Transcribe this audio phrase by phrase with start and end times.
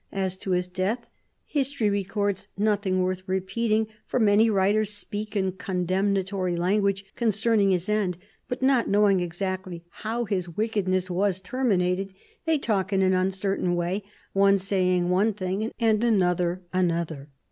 [0.11, 1.05] As to his death
[1.53, 7.87] historj' records nothing worth repeating, for many writers speak in con demnatory language concerning his
[7.87, 8.17] end,
[8.47, 14.01] but not knowing exactly how his wickedness was terminated, they talk in an uncertain way,
[14.33, 17.29] one saying one thing and another another."